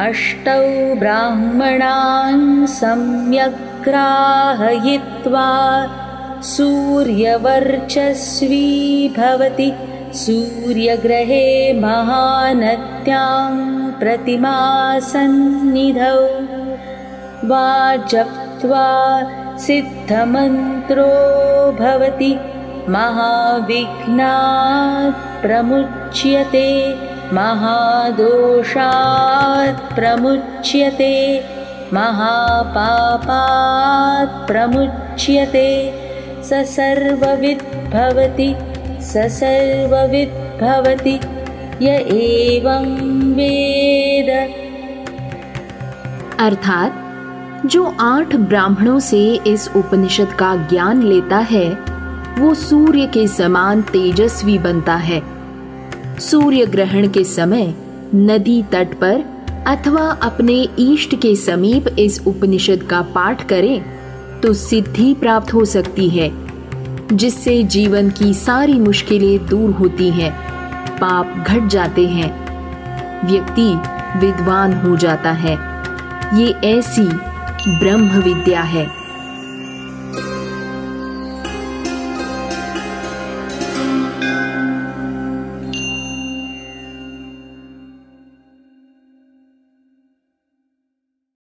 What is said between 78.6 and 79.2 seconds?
है